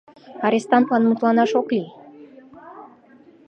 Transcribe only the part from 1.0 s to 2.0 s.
мутланаш ок лий!